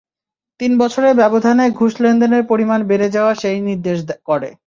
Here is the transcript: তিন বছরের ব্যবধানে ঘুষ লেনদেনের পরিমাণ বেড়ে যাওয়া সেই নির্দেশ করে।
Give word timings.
তিন 0.59 0.71
বছরের 0.77 1.13
ব্যবধানে 1.15 1.65
ঘুষ 1.69 1.93
লেনদেনের 2.01 2.43
পরিমাণ 2.45 2.79
বেড়ে 2.83 3.07
যাওয়া 3.09 3.33
সেই 3.35 3.59
নির্দেশ 3.61 3.99
করে। 4.25 4.49